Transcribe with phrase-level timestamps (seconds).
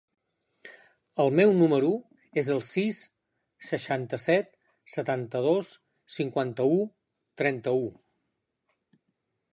[1.23, 1.91] El meu número
[2.43, 3.01] es el sis,
[3.67, 4.49] seixanta-set,
[4.95, 5.71] setanta-dos,
[6.19, 6.81] cinquanta-u,
[7.43, 7.89] trenta-u.